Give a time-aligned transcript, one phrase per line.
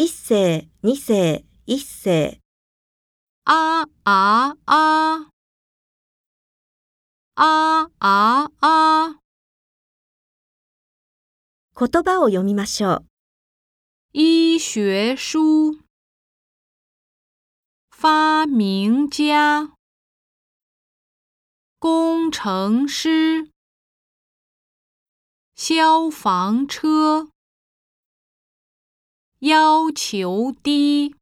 [0.00, 2.40] 一世、二世、一世。
[3.44, 5.28] 啊啊啊！
[7.34, 9.18] 啊啊啊！
[11.76, 13.06] 言葉を読みましょう。
[14.12, 15.82] 医学书，
[17.90, 19.74] 发明家，
[21.78, 23.50] 工程师，
[25.54, 27.28] 消防车，
[29.40, 31.19] 要求低。